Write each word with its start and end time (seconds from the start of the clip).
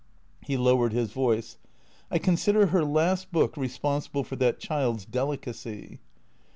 He 0.41 0.57
lowered 0.57 0.93
his 0.93 1.11
voice." 1.11 1.57
I 2.09 2.17
consider 2.17 2.65
her 2.65 2.83
last 2.83 3.31
book 3.31 3.55
responsible 3.55 4.23
for 4.23 4.35
that 4.37 4.57
child's 4.59 5.05
deli 5.05 5.37
cacy." 5.37 5.99